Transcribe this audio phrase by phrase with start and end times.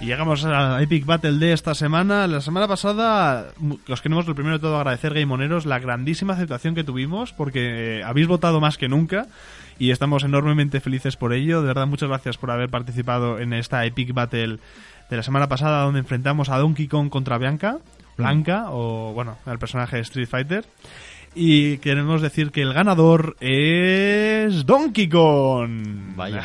[0.00, 2.26] Y llegamos a la Epic Battle de esta semana.
[2.26, 3.48] La semana pasada,
[3.86, 8.02] os queremos lo primero de todo agradecer, Gameoneros, la grandísima aceptación que tuvimos, porque eh,
[8.02, 9.26] habéis votado más que nunca
[9.78, 11.60] y estamos enormemente felices por ello.
[11.60, 14.58] De verdad, muchas gracias por haber participado en esta Epic Battle
[15.10, 17.78] de la semana pasada, donde enfrentamos a Donkey Kong contra Bianca,
[18.16, 20.64] Blanca, o bueno, el personaje de Street Fighter.
[21.34, 26.16] Y queremos decir que el ganador es Donkey Kong.
[26.16, 26.42] Vaya.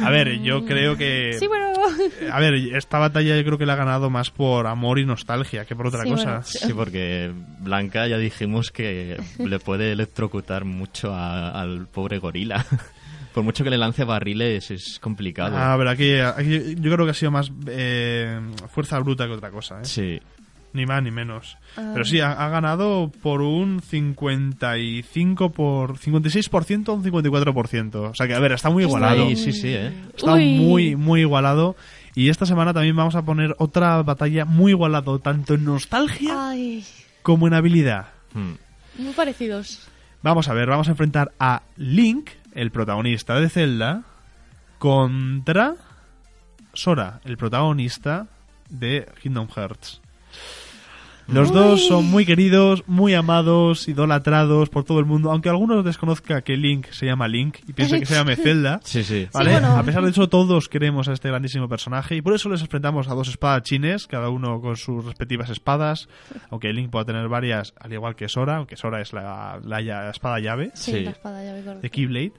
[0.00, 1.36] A ver, yo creo que...
[1.38, 1.72] Sí, bueno.
[2.32, 5.64] A ver, esta batalla yo creo que la ha ganado más por amor y nostalgia
[5.64, 6.24] que por otra Sí, cosa.
[6.30, 12.64] bueno, Sí, porque Blanca ya dijimos que le puede electrocutar mucho a- al pobre gorila.
[13.34, 15.56] Por mucho que le lance barriles es complicado.
[15.56, 19.50] A ver, aquí, aquí yo creo que ha sido más eh, fuerza bruta que otra
[19.50, 19.84] cosa, ¿eh?
[19.86, 20.20] Sí.
[20.72, 21.58] Ni más ni menos.
[21.76, 21.90] Ah.
[21.92, 27.94] Pero sí, ha, ha ganado por un 55 por 56% a un 54%.
[28.10, 29.28] O sea que, a ver, está muy igualado.
[29.28, 29.92] Sí, sí, sí, ¿eh?
[30.16, 30.54] Está Uy.
[30.54, 31.76] muy, muy igualado.
[32.14, 36.84] Y esta semana también vamos a poner otra batalla muy igualado, tanto en nostalgia Ay,
[37.22, 38.08] como en habilidad.
[38.34, 38.54] Hmm.
[38.98, 39.88] muy parecidos.
[40.22, 44.02] Vamos a ver, vamos a enfrentar a Link, el protagonista de Zelda,
[44.78, 45.74] contra
[46.74, 48.28] Sora, el protagonista
[48.68, 50.00] de Kingdom Hearts.
[51.32, 51.54] Los Uy.
[51.56, 56.56] dos son muy queridos, muy amados, idolatrados por todo el mundo, aunque algunos desconozca que
[56.58, 58.80] Link se llama Link y piensa que se llame Zelda.
[58.84, 59.28] Sí, sí.
[59.32, 59.52] ¿Vale?
[59.52, 59.76] bueno.
[59.78, 63.08] A pesar de eso, todos queremos a este grandísimo personaje y por eso les enfrentamos
[63.08, 66.08] a dos espadachines, cada uno con sus respectivas espadas,
[66.50, 70.10] aunque Link pueda tener varias, al igual que Sora, aunque Sora es la, la ya-
[70.10, 71.00] espada llave Sí, Sí.
[71.00, 72.32] la espada me de Keyblade.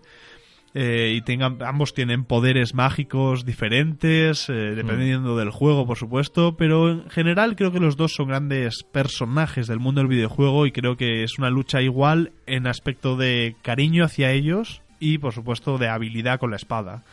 [0.76, 6.90] Eh, y tengan, ambos tienen poderes mágicos diferentes, eh, dependiendo del juego, por supuesto, pero
[6.90, 10.98] en general creo que los dos son grandes personajes del mundo del videojuego y creo
[10.98, 15.90] que es una lucha igual en aspecto de cariño hacia ellos y, por supuesto, de
[15.90, 17.04] habilidad con la espada.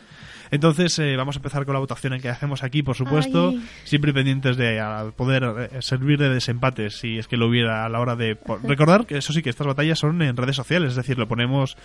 [0.51, 3.63] Entonces, eh, vamos a empezar con la votación en que hacemos aquí, por supuesto, Ay.
[3.85, 4.83] siempre pendientes de
[5.17, 8.37] poder eh, servir de desempate si es que lo hubiera a la hora de...
[8.65, 11.77] Recordar que eso sí, que estas batallas son en redes sociales, es decir, lo ponemos...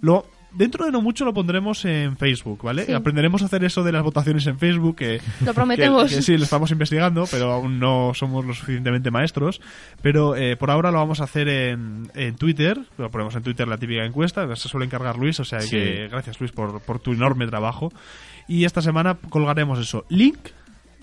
[0.00, 0.26] lo
[0.56, 2.86] Dentro de no mucho lo pondremos en Facebook, ¿vale?
[2.86, 2.92] Sí.
[2.92, 6.08] Aprenderemos a hacer eso de las votaciones en Facebook, que, Lo prometemos.
[6.10, 9.60] que- que sí, lo estamos investigando, pero aún no somos lo suficientemente maestros.
[10.02, 12.78] Pero eh, por ahora lo vamos a hacer en, en Twitter.
[12.98, 14.46] Lo ponemos en Twitter la típica encuesta.
[14.56, 15.70] Se suele encargar Luis, o sea Sí.
[15.70, 17.92] que gracias Luis por, por tu enorme trabajo.
[18.46, 20.04] Y esta semana colgaremos eso.
[20.08, 20.38] Link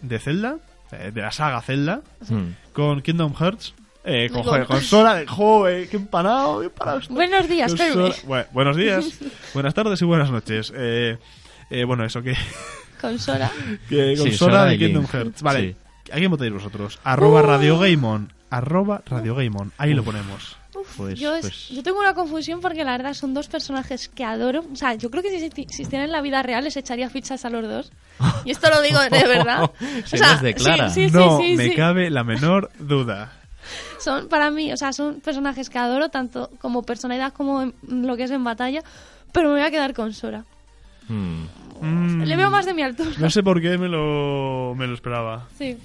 [0.02, 0.58] de Zelda,
[0.92, 2.54] eh, de la saga Zelda, Hmm.
[2.74, 3.74] con Kingdom Hearts.
[4.04, 7.02] Eh, con, Con- joder, con Sora, joder, qué empanado, qué empanado.
[7.10, 7.74] Buenos días,
[8.26, 9.06] Bueno, buenos días,
[9.54, 10.74] buenas tardes y buenas noches.
[10.76, 11.18] Eh,
[11.70, 12.34] eh, bueno, eso que,
[13.02, 13.52] Con Sora.
[13.90, 15.06] que con Sí, Sora, Sora de Kingdom.
[15.08, 15.42] Hearts.
[15.42, 15.76] Vale,
[16.06, 16.12] Sí.
[16.12, 17.00] ¿a quién votáis vosotros?
[17.04, 18.34] Arroba Radio Gameon.
[18.50, 19.72] Arroba Radio Gameon.
[19.78, 20.58] Ahí lo ponemos.
[20.76, 24.08] Uf, Pues- yo, es- pues- yo tengo una confusión porque la verdad son dos personajes
[24.10, 24.64] que adoro.
[24.72, 27.46] O sea, yo creo que si existi- existieran en la vida real les echaría fichas
[27.46, 27.92] a los dos.
[28.46, 29.72] Y esto lo digo de verdad.
[30.06, 30.90] Se O sea, nos declara.
[30.90, 31.76] Sí, sí, no sí, sí, me sí.
[31.76, 33.32] cabe la menor duda.
[34.00, 37.74] Son para mí, o sea, son personajes que adoro tanto como personalidad como en
[38.08, 38.84] lo que es en batalla.
[39.32, 40.44] Pero me voy a quedar con Sora.
[41.08, 41.44] Hmm.
[41.82, 43.10] Mm, Le veo más de mi altura.
[43.18, 45.48] No sé por qué me lo, me lo esperaba.
[45.58, 45.78] Sí.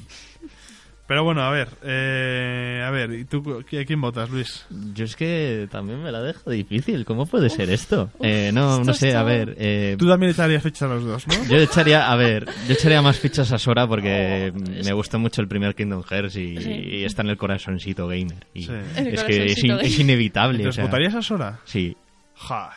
[1.08, 1.68] Pero bueno, a ver.
[1.84, 4.66] Eh, a ver, ¿y tú a quién votas, Luis?
[4.92, 7.04] Yo es que también me la dejo difícil.
[7.04, 8.10] ¿Cómo puede ser esto?
[8.18, 9.54] uf, Eh, no, esto no sé, está- a ver.
[9.56, 11.34] eh, Tú también echarías fichas a los dos, ¿no?
[11.48, 14.52] yo echaría, a ver, yo echaría más fichas a Sora porque
[14.84, 16.70] me gustó mucho el primer Kingdom Hearts y, Sí.
[16.70, 18.44] y está en el corazoncito gamer.
[18.52, 18.72] Y Sí.
[18.96, 20.56] Es que es, in- es inevitable.
[20.56, 21.60] o Entonces, sea, ¿votarías a Sora?
[21.64, 21.96] Sí.
[22.34, 22.70] Ja.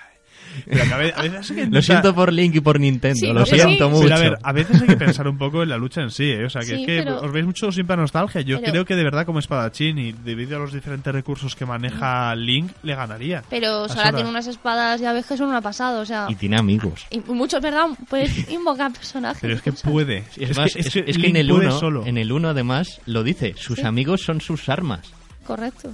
[0.65, 3.15] Pero que a veces, a veces hay que Lo siento por Link y por Nintendo,
[3.19, 3.91] Sí, lo siento Sí.
[3.91, 4.03] mucho.
[4.03, 6.31] Pero a ver, a veces hay que pensar un poco en la lucha en sí,
[6.31, 6.45] ¿eh?
[6.45, 8.41] O sea, que Sí, es que pero- os veis mucho siempre a nostalgia.
[8.41, 11.65] Yo Pero- creo que de verdad como espadachín y debido a los diferentes recursos que
[11.65, 13.43] maneja Link, le ganaría.
[13.49, 16.25] Pero A Sora tiene unas espadas ya ves que son una pasada, o sea.
[16.29, 17.05] Y tiene amigos.
[17.11, 17.85] Y muchos, ¿verdad?
[18.09, 19.39] Puedes invocar personajes.
[19.41, 20.23] Pero es que puede.
[20.37, 22.05] Es, más, es, es que en el puede 1, solo.
[22.05, 23.85] en el 1 además lo dice, sus Sí.
[23.85, 25.11] amigos son sus armas.
[25.45, 25.91] Correcto.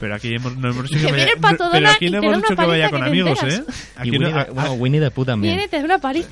[0.00, 1.26] Pero aquí hemos, no hemos dicho Que vaya,
[1.70, 3.38] pero aquí y no hemos dicho que vaya con amigos.
[3.44, 3.62] ¿eh?
[3.68, 5.54] Y Aquí Winnie, no, a- bueno, Winnie the Pooh también.
[5.56, 6.22] Viene, te da una Pooh y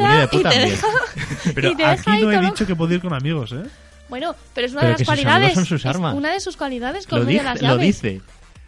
[0.43, 0.87] te deja.
[1.55, 3.63] pero y te deja aquí no he todo- dicho que puedo ir con amigos, ¿eh?
[4.09, 5.53] Bueno, pero es una Pero de las cualidades.
[5.55, 6.15] son sus es armas.
[6.15, 7.87] una de sus cualidades Lo, con medio dice, de las lo llaves.
[8.03, 8.21] dice.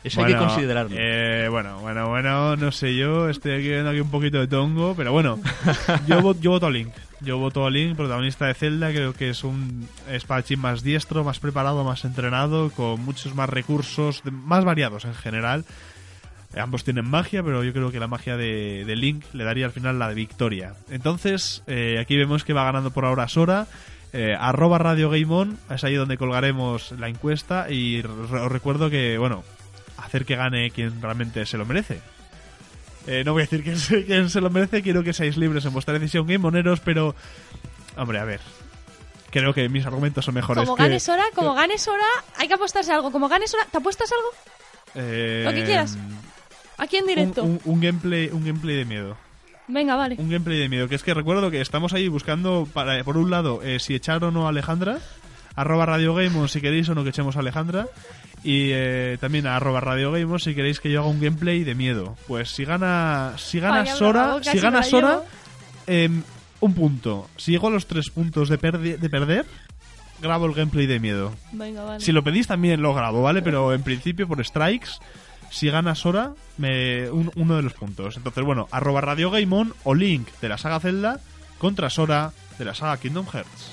[0.04, 0.96] Eso hay que Bueno, considerarlo.
[0.98, 4.94] eh, bueno, bueno, bueno, no sé yo, estoy aquí viendo aquí un poquito de tongo,
[4.94, 5.38] pero bueno,
[6.06, 6.92] yo, yo voto a Link.
[7.22, 11.38] Yo voto a Link, protagonista de Zelda, creo que es un espadachín más diestro, más
[11.38, 15.66] preparado, más entrenado, con muchos más recursos, más variados en general.
[16.56, 19.98] Ambos tienen magia, pero yo creo que la magia de, Link le daría al final
[19.98, 20.74] la de victoria.
[20.90, 23.66] Entonces, eh, aquí vemos que va ganando por ahora Sora.
[24.12, 27.70] Eh, arroba Radio Game On, es ahí donde colgaremos la encuesta.
[27.70, 29.44] Y os recuerdo que, bueno,
[29.98, 32.00] hacer que gane quien realmente se lo merece.
[33.06, 35.64] Eh, no voy a decir quién se, quién se lo merece, quiero que seáis libres
[35.64, 37.14] en vuestra decisión, Game Moneros, pero.
[37.96, 38.40] Hombre, a ver.
[39.30, 40.64] Creo que mis argumentos son mejores.
[40.64, 42.04] Como que- ganes hora, como ganes hora,
[42.36, 43.12] hay que apostarse algo.
[43.12, 44.28] Como ganes hora, ¿te apuestas algo?
[44.96, 45.96] eh, lo que quieras.
[46.78, 47.42] Aquí en un, directo.
[47.44, 49.16] un- un gameplay, un gameplay de miedo.
[49.68, 50.16] Venga, vale.
[50.18, 50.88] Un gameplay de miedo.
[50.88, 54.24] Que es que recuerdo que estamos ahí buscando, para, por un lado, eh, si echar
[54.24, 54.98] o no a Alejandra.
[55.56, 57.86] Arroba Radio Game On si queréis o no que echemos a Alejandra.
[58.42, 61.62] Y eh, también a arroba Radio Game On si queréis que yo haga un gameplay
[61.64, 62.16] de miedo.
[62.26, 65.20] Pues si gana, si gana Sora, si gana Sora,
[65.86, 66.22] em,
[66.60, 67.28] un punto.
[67.36, 69.44] Si llego a los tres puntos de, perdi- de perder,
[70.22, 71.32] grabo el gameplay de miedo.
[71.52, 72.00] Venga, vale.
[72.04, 73.42] Si lo pedís también lo grabo, ¿vale?
[73.42, 74.88] Pero en principio por strikes,
[75.50, 78.16] si gana Sora, me, un- uno de los puntos.
[78.16, 81.20] Entonces, bueno, arroba Radio Game On o Link de la saga Zelda
[81.58, 83.72] contra Sora de la saga Kingdom Hearts.